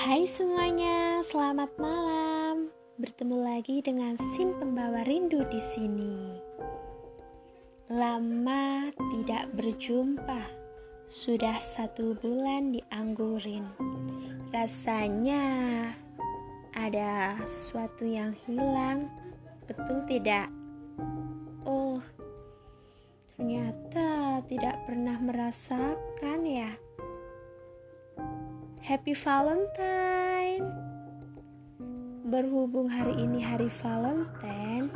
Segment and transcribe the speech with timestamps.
[0.00, 2.72] Hai semuanya, selamat malam.
[2.96, 6.40] Bertemu lagi dengan Sin pembawa rindu di sini.
[7.92, 10.48] Lama tidak berjumpa,
[11.04, 13.68] sudah satu bulan dianggurin.
[14.48, 15.44] Rasanya
[16.72, 19.04] ada sesuatu yang hilang,
[19.68, 20.48] betul tidak?
[21.68, 22.00] Oh,
[23.36, 26.72] ternyata tidak pernah merasakan ya.
[28.80, 30.64] Happy Valentine.
[32.24, 34.88] Berhubung hari ini hari Valentine,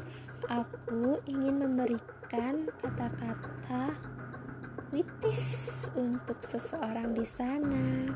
[0.48, 4.00] aku ingin memberikan kata-kata
[4.88, 8.08] witis untuk seseorang di sana.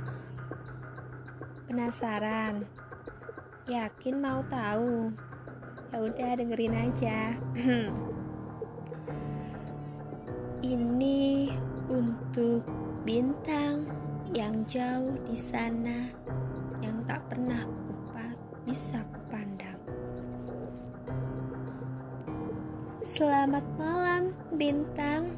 [1.69, 2.65] Penasaran?
[3.69, 5.13] Yakin mau tahu?
[5.93, 7.37] Ya udah dengerin aja.
[10.65, 11.53] ini
[11.93, 12.65] untuk
[13.05, 16.13] bintang yang jauh di sana
[16.85, 18.27] yang tak pernah kupa
[18.69, 19.81] bisa kupandang.
[23.01, 25.33] Selamat malam bintang.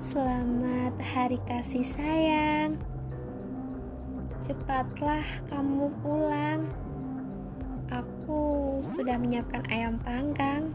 [0.00, 2.80] Selamat hari kasih sayang.
[4.40, 6.72] Cepatlah kamu pulang.
[7.92, 10.72] Aku sudah menyiapkan ayam panggang.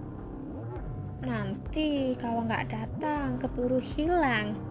[1.25, 4.66] Nanti kalau nggak datang keburu hilang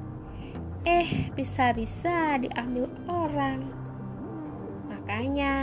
[0.87, 3.67] eh bisa-bisa diambil orang.
[4.87, 5.55] Makanya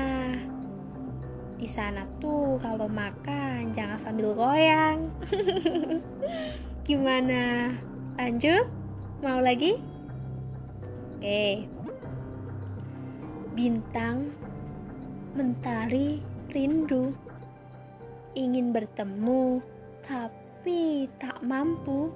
[1.56, 5.08] di sana tuh kalau makan jangan sambil goyang.
[6.88, 7.72] Gimana?
[8.20, 8.68] Lanjut?
[9.24, 9.80] Mau lagi?
[11.16, 11.72] Oke.
[13.56, 14.28] Bintang
[15.40, 16.20] mentari
[16.52, 17.16] rindu
[18.36, 19.64] ingin bertemu
[20.04, 22.12] tapi tak mampu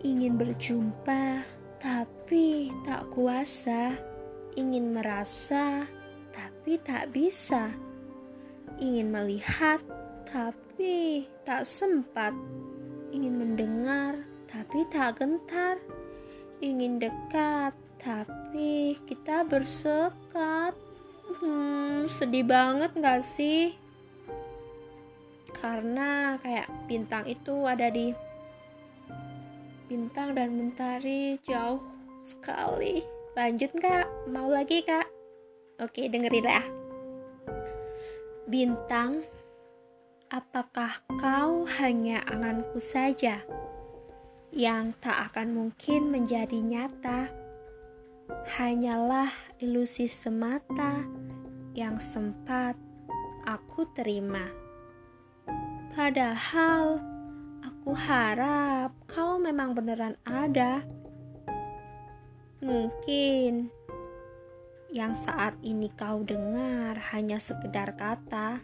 [0.00, 1.44] ingin berjumpa,
[1.76, 3.96] tapi tak kuasa,
[4.56, 5.84] ingin merasa,
[6.32, 7.68] tapi tak bisa,
[8.80, 9.80] ingin melihat,
[10.24, 12.32] tapi tak sempat,
[13.12, 15.76] ingin mendengar, tapi tak gentar,
[16.64, 20.72] ingin dekat, tapi kita bersekat.
[21.40, 23.76] Hmm, sedih banget gak sih?
[25.60, 28.29] Karena kayak bintang itu ada di
[29.90, 31.82] bintang dan mentari jauh
[32.22, 33.02] sekali.
[33.34, 34.30] Lanjut nggak?
[34.30, 35.10] Mau lagi kak?
[35.82, 36.62] Oke dengerin lah.
[38.46, 39.26] Bintang,
[40.30, 43.42] apakah kau hanya anganku saja
[44.54, 47.26] yang tak akan mungkin menjadi nyata?
[48.62, 51.02] Hanyalah ilusi semata
[51.74, 52.78] yang sempat
[53.42, 54.46] aku terima.
[55.90, 57.02] Padahal
[57.80, 60.84] Aku harap kau memang beneran ada.
[62.60, 63.72] Mungkin
[64.92, 68.60] yang saat ini kau dengar hanya sekedar kata,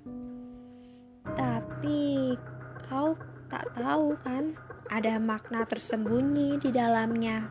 [1.33, 2.37] tapi
[2.93, 3.17] kau
[3.49, 4.53] tak tahu kan
[4.93, 7.49] ada makna tersembunyi di dalamnya.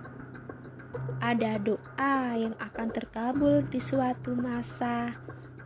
[1.17, 5.17] Ada doa yang akan terkabul di suatu masa.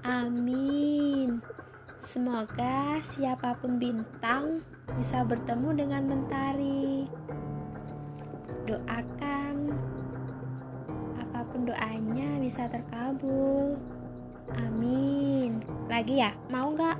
[0.07, 1.58] Amin.
[1.99, 4.63] Semoga siapa pun bintang
[4.95, 7.03] bisa bertemu dengan mentari.
[8.63, 9.55] Doakan
[11.19, 13.75] apa pun doanya bisa terkabul.
[14.55, 15.59] Amin.
[15.91, 16.97] Lagi ya, mau nggak?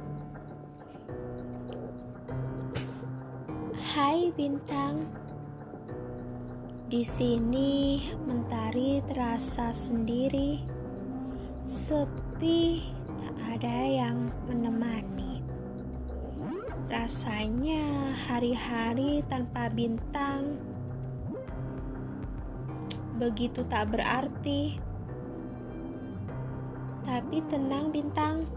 [3.95, 5.07] Hai bintang.
[6.91, 10.59] Di sini mentari terasa sendiri,
[11.63, 12.98] sepi
[13.50, 15.44] ada yang menemani.
[16.90, 20.57] Rasanya hari-hari tanpa bintang
[23.19, 24.80] begitu tak berarti.
[27.03, 28.47] Tapi tenang bintang,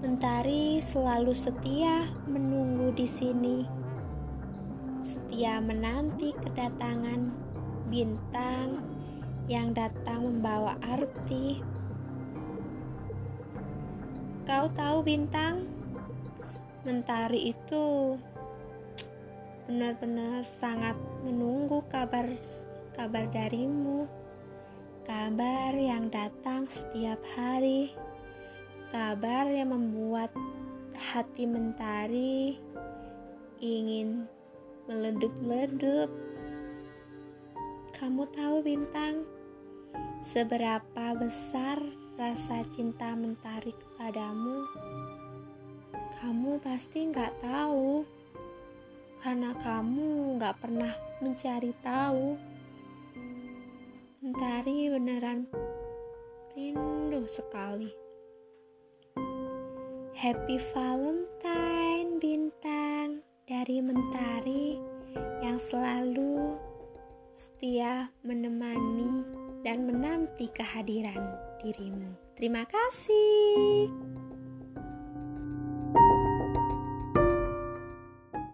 [0.00, 3.58] mentari selalu setia menunggu di sini.
[5.02, 7.30] Setia menanti kedatangan
[7.90, 8.82] bintang
[9.50, 11.62] yang datang membawa arti
[14.46, 15.66] Kau tahu bintang?
[16.86, 18.14] Mentari itu
[19.66, 20.94] benar-benar sangat
[21.26, 22.30] menunggu kabar
[22.94, 24.06] kabar darimu.
[25.02, 27.90] Kabar yang datang setiap hari.
[28.94, 30.30] Kabar yang membuat
[30.94, 32.54] hati mentari
[33.58, 34.30] ingin
[34.86, 36.06] meledup-ledup.
[37.98, 39.26] Kamu tahu bintang,
[40.22, 44.64] seberapa besar rasa cinta mentari kepadamu,
[46.16, 48.08] kamu pasti nggak tahu
[49.20, 52.40] karena kamu nggak pernah mencari tahu.
[54.24, 55.44] Mentari beneran
[56.56, 57.92] rindu sekali.
[60.16, 64.80] Happy Valentine bintang dari Mentari
[65.44, 66.56] yang selalu
[67.36, 69.20] setia menemani
[69.60, 72.12] dan menanti kehadiran dirimu.
[72.36, 74.25] Terima kasih.